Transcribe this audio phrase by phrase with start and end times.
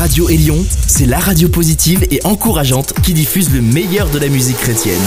[0.00, 4.56] Radio Élion, c'est la radio positive et encourageante qui diffuse le meilleur de la musique
[4.56, 4.98] chrétienne.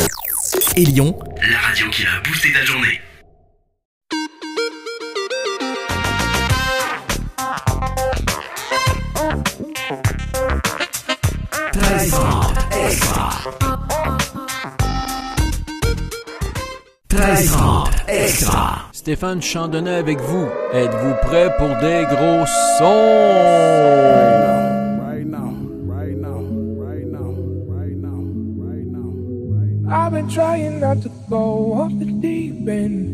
[0.76, 1.18] Élion,
[1.50, 3.02] la radio qui a boosté ta journée.
[18.08, 18.90] extra.
[18.94, 20.48] Stéphane Chandonnet avec vous.
[20.72, 22.46] Êtes-vous prêt pour des gros
[22.78, 24.73] sons?
[29.94, 33.14] I've been trying not to go off the deep end.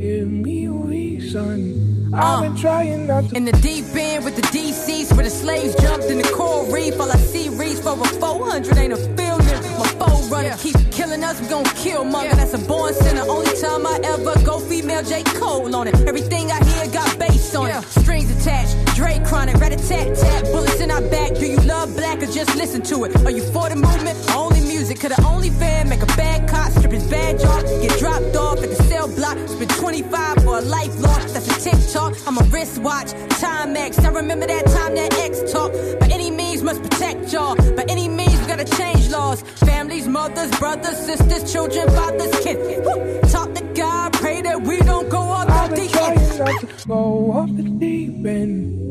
[0.00, 2.12] Give me a reason.
[2.12, 2.56] I've been uh.
[2.56, 3.36] trying not to.
[3.36, 6.98] In the deep end with the DCs where the slaves jumped in the coral reef.
[6.98, 9.46] All I see reach for a 400 ain't a feeling.
[9.78, 12.34] My foe runner keep killing us, we gon' kill mother.
[12.34, 13.22] That's a born sinner.
[13.22, 15.22] Only time I ever go female J.
[15.22, 15.94] Cole on it.
[16.08, 17.84] Everything I hear got bass on it.
[17.84, 20.42] Strings attached, Dre chronic, rat a tat tat.
[20.46, 20.67] Bullets
[20.98, 21.34] our back.
[21.34, 23.16] Do you love black or just listen to it?
[23.24, 24.16] Are you for the movement?
[24.34, 25.00] Only music.
[25.00, 27.62] Could the only fan make a bad cop strip his badge off?
[27.82, 29.36] Get dropped off at the cell block.
[29.48, 31.20] Spend 25 for a lifelong.
[31.32, 32.14] That's a TikTok.
[32.26, 33.08] I'm a wristwatch.
[33.42, 34.04] Timex.
[34.04, 35.72] I remember that time that X talk.
[36.00, 37.56] By any means must protect y'all.
[37.76, 39.42] By any means we gotta change laws.
[39.70, 42.60] Families, mothers, brothers, sisters, children, fathers, kids.
[42.86, 43.20] Woo!
[43.30, 44.12] Talk to God.
[44.14, 46.38] Pray that we don't go off I've the been deep trying end.
[46.38, 48.87] not to go off the deep end.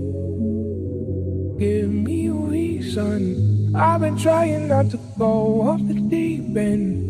[2.98, 3.76] Reason.
[3.76, 7.06] I've been trying not to go off the deep end.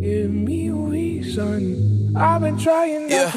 [0.00, 2.16] Give me a reason.
[2.16, 3.32] I've been trying not Yeah.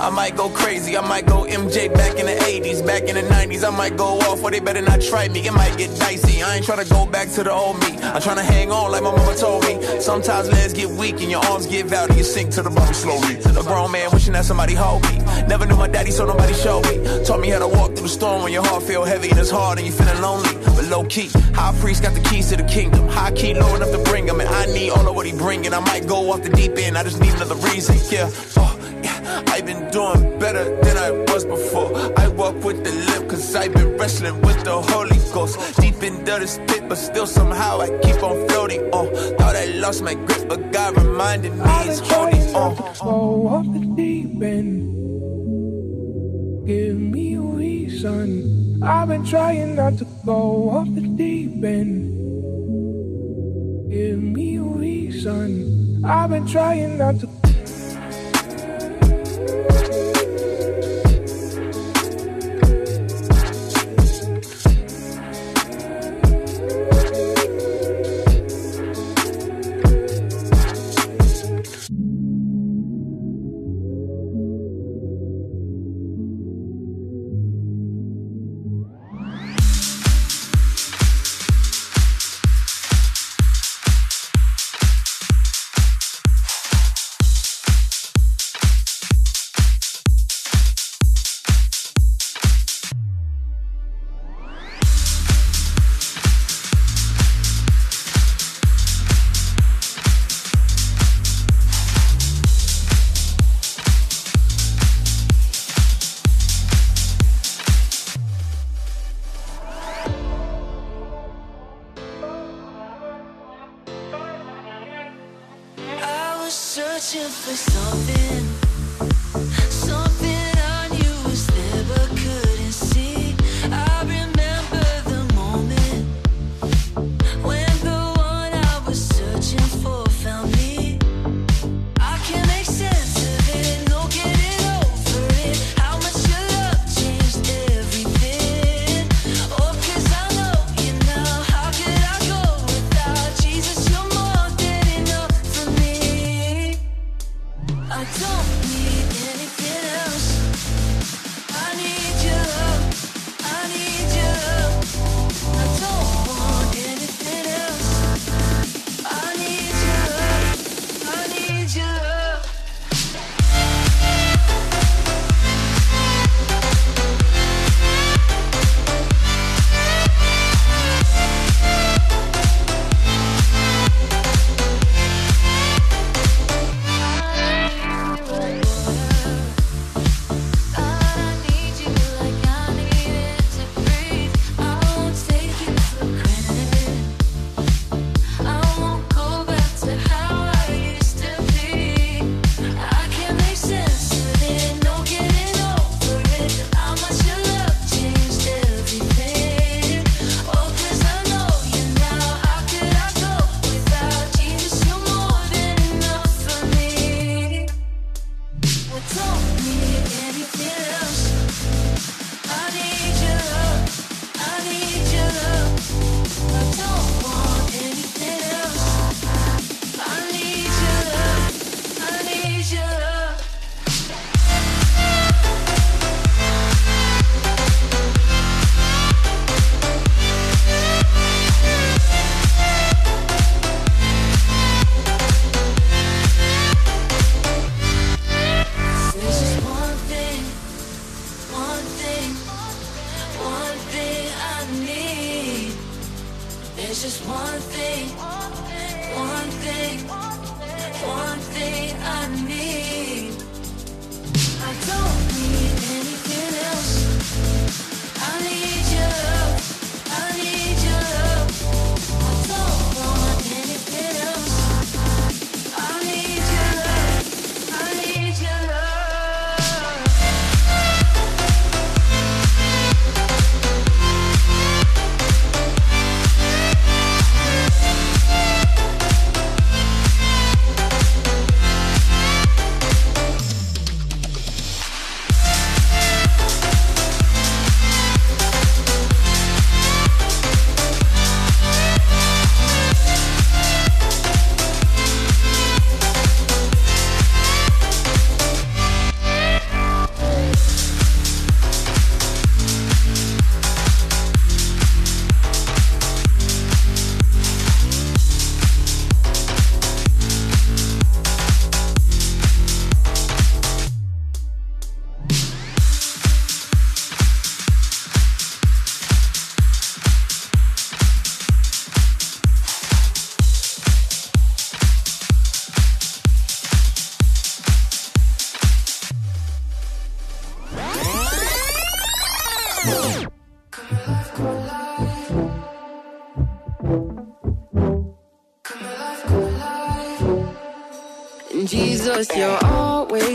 [0.00, 0.06] To.
[0.06, 3.22] I might go crazy, I might go MJ back in the 80s, back in the
[3.22, 6.42] 90s, I might go off, or they better not try me, it might get dicey.
[6.42, 9.14] I ain't tryna go back to the old me, I'm tryna hang on like my
[9.14, 9.80] mama told me.
[10.00, 12.94] Sometimes legs get weak and your arms give out and you sink to the bottom
[12.94, 13.36] slowly.
[13.60, 15.18] A grown man wishing that somebody hold me.
[15.46, 17.24] Never knew my daddy, so nobody showed me.
[17.24, 19.50] Taught me how to walk through the storm when your heart feel heavy and it's
[19.50, 20.54] hard and you feeling lonely.
[20.76, 23.08] But low key, high priest got the keys to the kingdom.
[23.08, 25.74] High key, low enough to bring him, and I need all of what he bringing.
[25.74, 27.96] I might go off the deep end, I just need another reason.
[28.10, 28.79] Yeah, oh.
[29.48, 31.90] I've been doing better than I was before.
[32.18, 35.80] I walk with the limp, cause I've been wrestling with the Holy Ghost.
[35.80, 39.06] Deep into this pit, but still somehow I keep on floating on.
[39.36, 43.48] Thought I lost my grip, but God reminded me I've it's trying not to go
[43.48, 44.96] off the deep end.
[46.66, 48.82] Give me a reason.
[48.82, 52.16] I've been trying not to go off the deep end.
[53.90, 56.04] Give me a reason.
[56.04, 57.39] I've been trying not to.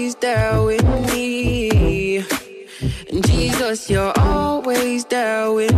[0.05, 2.23] Always there with me.
[3.21, 5.74] Jesus, you're always there with me.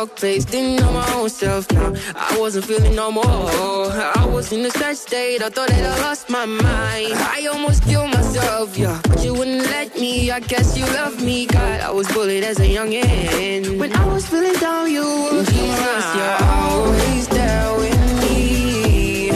[0.00, 1.92] Dark place, didn't know my own self now.
[2.14, 3.24] I wasn't feeling no more.
[3.24, 7.12] I was in a sad state, I thought that I lost my mind.
[7.36, 8.98] I almost killed myself, yeah.
[9.08, 11.44] But you wouldn't let me, I guess you love me.
[11.46, 13.78] God, I was bullied as a youngin'.
[13.78, 19.30] When I was feeling down, you were Jesus, you're always there with me.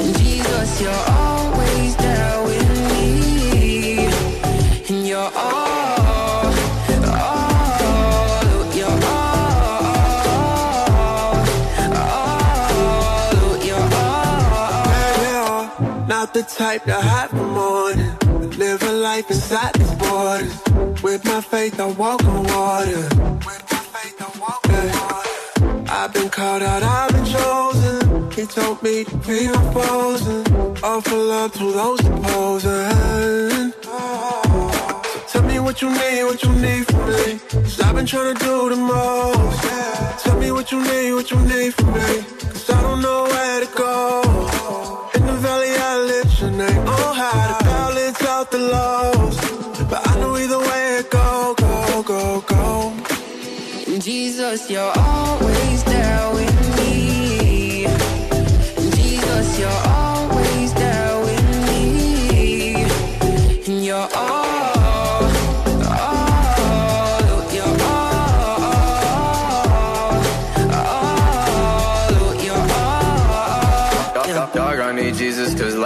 [0.00, 1.37] And Jesus, you're always
[16.28, 18.58] not the type to hide from morning.
[18.58, 20.54] Live a life inside these borders.
[21.02, 23.02] With my faith, I walk on water.
[23.46, 25.90] With my faith, I walk on water.
[25.90, 28.30] I've been called out, I've been chosen.
[28.32, 30.40] He told me to be frozen.
[30.82, 33.72] Offer love to those opposing.
[33.82, 37.38] So tell me what you need, what you need from me.
[37.48, 40.24] Cause I've been trying to do the most.
[40.24, 42.22] Tell me what you need, what you need from me.
[42.52, 45.07] Cause I don't know where to go.
[48.68, 49.36] Lows.
[49.90, 52.92] But I know either way it go, go, go, go.
[53.98, 54.92] Jesus, you're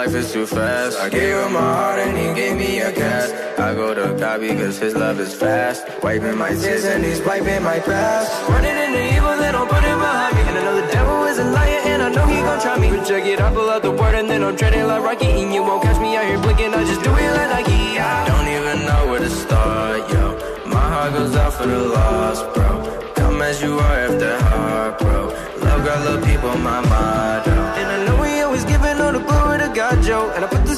[0.07, 0.99] life is too fast.
[0.99, 3.31] I gave him my heart and he gave me a cast.
[3.67, 5.87] I go to God because his love is fast.
[6.03, 8.29] Wiping my tears and he's wiping my past.
[8.51, 10.43] Running into evil, they don't put it behind me.
[10.49, 12.89] And I know the devil is a liar and I know he gon' try me.
[12.91, 15.31] But check it, I pull out the word and then I'm treading like Rocky.
[15.41, 17.99] And you won't catch me out here blinking, I just do it like Nike.
[18.01, 20.25] I don't even know where to start, yo.
[20.67, 22.71] My heart goes out for the lost, bro.
[23.15, 25.21] Come as you are after heart, bro.
[25.67, 27.42] Love got little people, my motto.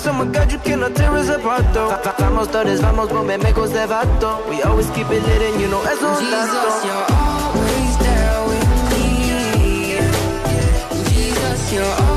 [0.06, 1.88] And I put this on my God, you cannot tear us apart, though.
[2.18, 4.42] Vamos todos, vamos, bombe, me de vato.
[4.48, 9.04] We always keep it lit and you know es Jesus, you're always there with me.
[11.10, 12.13] Jesus, you're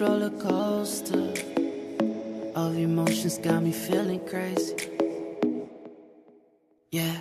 [0.00, 1.32] roller coaster
[2.54, 4.74] of emotions got me feeling crazy.
[6.90, 7.16] Yeah.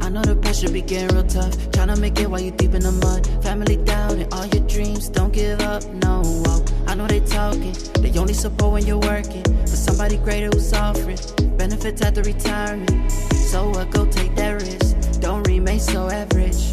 [0.00, 1.54] I know the pressure be getting real tough.
[1.72, 3.26] Tryna make it while you deep in the mud.
[3.42, 5.08] Family doubt and all your dreams.
[5.08, 6.22] Don't give up, no.
[6.24, 6.64] Whoa.
[6.86, 7.74] I know they talking.
[8.00, 9.44] They only support when you're working.
[9.62, 11.18] For somebody greater who's offering
[11.56, 13.12] benefits after retirement.
[13.12, 13.90] So what?
[13.90, 15.20] Go take that risk.
[15.20, 16.64] Don't remain so average.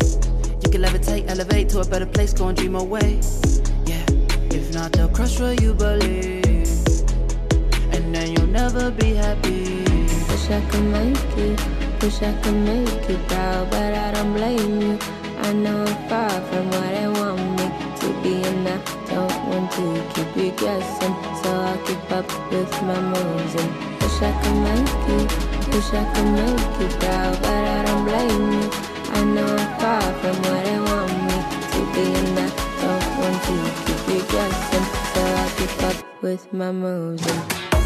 [0.64, 2.34] You can levitate, elevate to a better place.
[2.34, 3.22] Go and dream away.
[4.78, 6.70] Not, they'll crush what you believe.
[7.94, 9.82] And then you'll never be happy.
[10.30, 11.60] Wish I could make it,
[12.00, 15.00] wish I could make it proud, but I don't blame you.
[15.40, 17.68] I know I'm far from what they want me
[18.02, 18.78] to be, and I
[19.10, 21.16] don't want to keep you guessing.
[21.42, 25.28] So I'll keep up with my moves and wish I could make it,
[25.74, 28.70] wish I could make it proud, but I don't blame you.
[29.18, 31.38] I know I'm far from what they want me
[31.74, 32.27] to be,
[36.28, 37.77] with my moves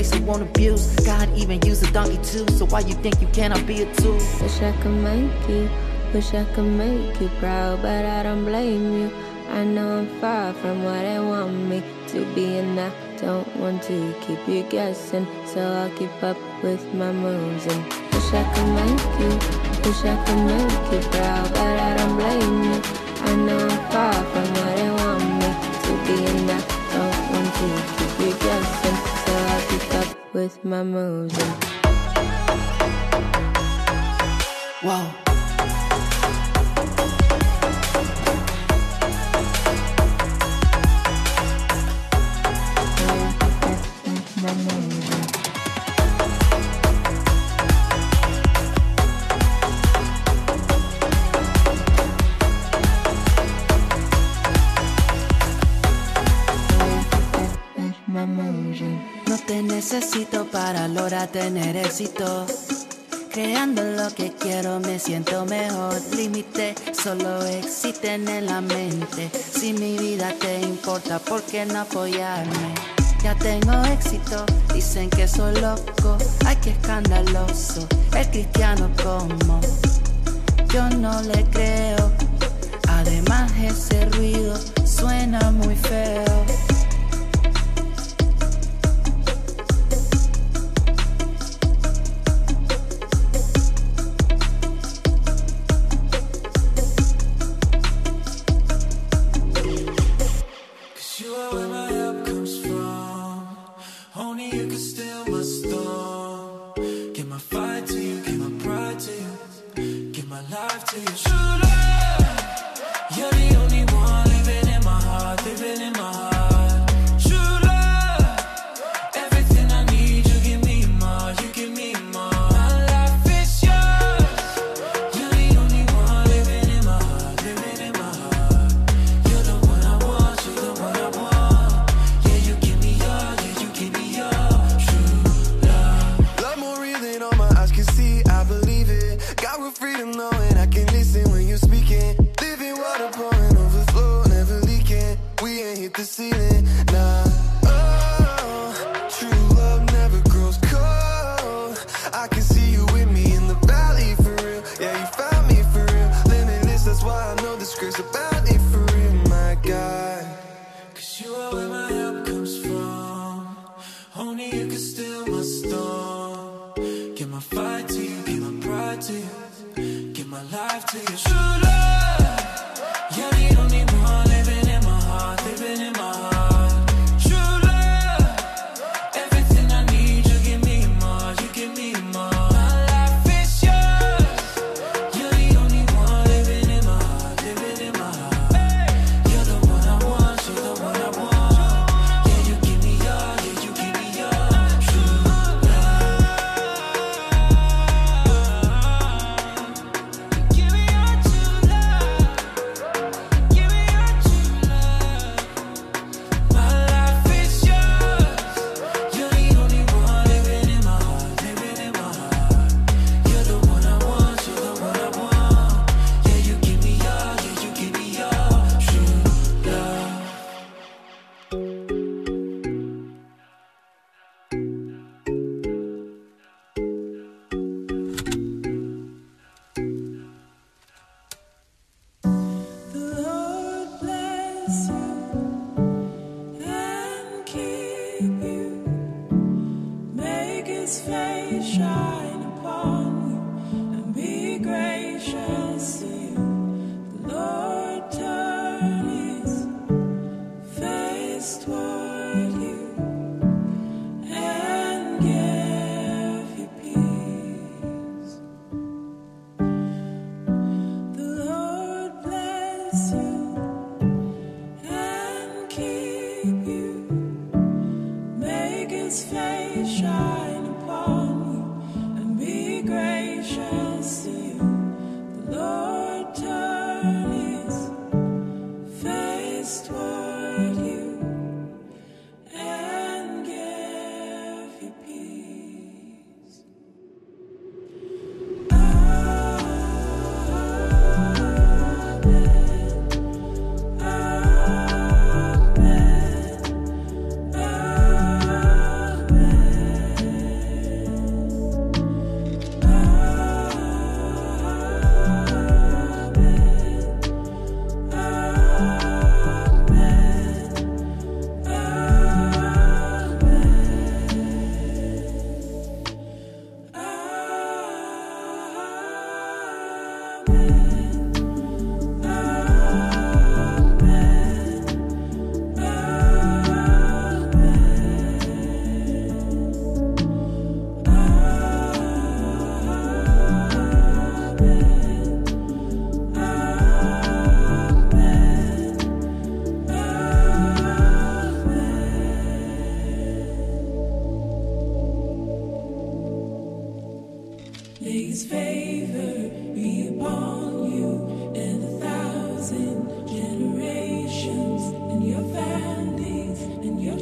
[0.00, 0.96] Grace I won't abuse.
[1.04, 2.48] God even used a donkey too.
[2.56, 4.14] So why you think you cannot be a tool?
[4.40, 5.68] Wish I could make you,
[6.14, 9.10] wish I could make you proud, but I don't blame you.
[9.50, 13.82] I know I'm far from what they want me to be, and I don't want
[13.90, 15.26] to keep you guessing.
[15.44, 19.32] So I'll keep up with my moves and wish I could make you,
[19.84, 22.80] wish I could make you proud, but I don't blame you.
[23.30, 25.50] I know I'm far from what they want me
[25.84, 27.66] to be, and I don't want to
[27.98, 28.89] keep you guessing.
[30.32, 31.36] With my moves
[34.82, 35.29] Whoa.
[60.72, 62.46] Para lograr tener éxito.
[63.32, 65.94] Creando lo que quiero me siento mejor.
[66.14, 69.28] Límite solo existen en la mente.
[69.52, 72.74] Si mi vida te importa, ¿por qué no apoyarme?
[73.20, 76.16] Ya tengo éxito, dicen que soy loco.
[76.46, 77.88] Ay, qué escandaloso.
[78.16, 79.60] El cristiano como
[80.72, 82.12] yo no le creo.
[82.88, 86.49] Además, ese ruido suena muy feo.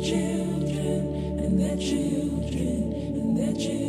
[0.01, 3.88] Children, and their children, and their children.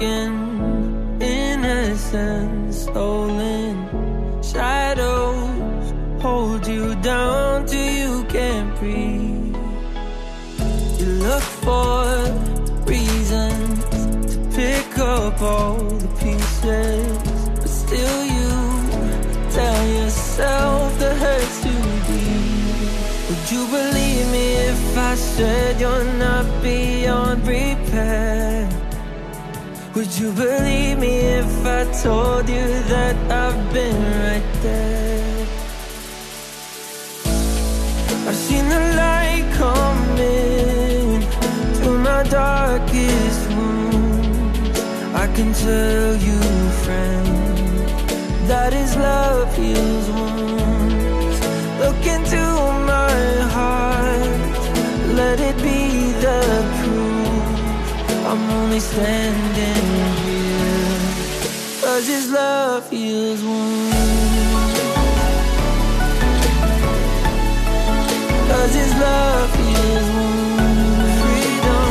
[0.00, 3.88] Broken, innocence stolen.
[4.42, 9.56] Shadows hold you down till you can't breathe.
[10.98, 12.04] You look for
[12.86, 13.84] reasons
[14.32, 17.18] to pick up all the pieces,
[17.58, 18.50] but still you
[19.50, 22.50] tell yourself the hurt's too deep.
[23.28, 26.89] Would you believe me if I said you're not beyond
[30.20, 35.46] you believe me if I told you that I've been right there?
[38.28, 41.22] I've seen the light coming
[41.76, 44.78] through my darkest wounds.
[45.22, 46.40] I can tell you,
[46.84, 47.26] friend,
[48.50, 51.38] that His love heals wounds.
[51.82, 52.42] Look into
[52.92, 53.20] my
[53.56, 56.79] heart, let it be the.
[58.30, 59.84] I'm only standing
[60.24, 61.00] here.
[61.82, 63.90] Cause his love heals warm
[68.48, 71.20] Cause his love heals wounds.
[71.24, 71.90] Freedom.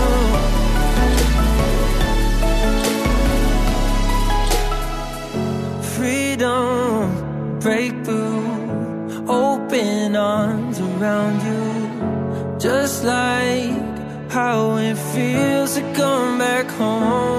[5.98, 7.60] Freedom.
[7.60, 12.58] Breakthrough Open arms around you.
[12.58, 13.79] Just like
[14.40, 17.39] how it feels to come back home.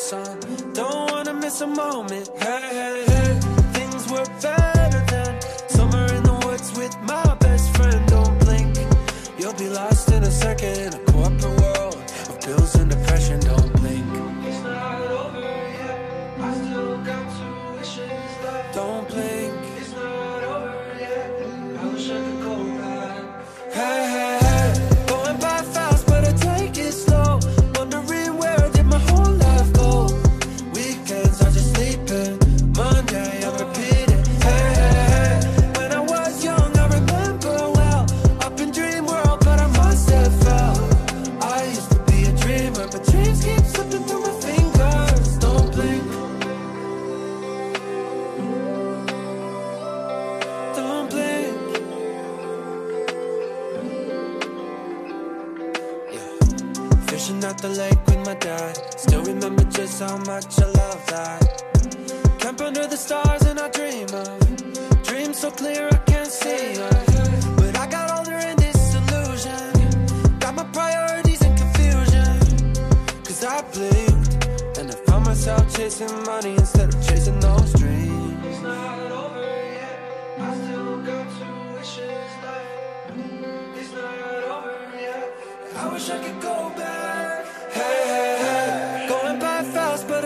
[0.00, 0.40] son.
[0.72, 2.30] Don't wanna miss a moment.
[2.38, 3.40] Hey, hey, hey.
[3.76, 5.40] Things were better then.
[5.68, 8.00] Summer in the woods with my best friend.
[8.08, 8.78] Don't blink,
[9.38, 10.99] you'll be lost in a second.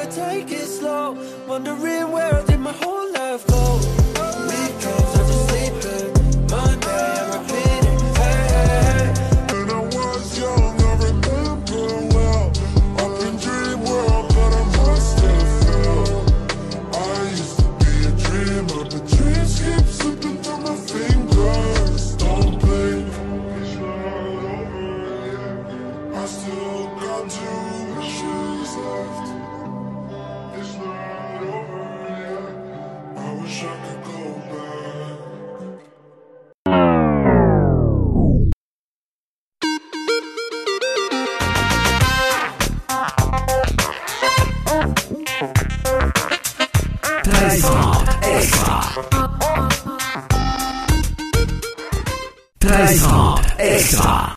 [0.07, 1.17] take it slow.
[1.47, 2.54] Wondering where